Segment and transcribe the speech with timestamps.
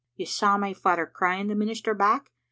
[0.15, 2.31] "You saw my father crying the minister back?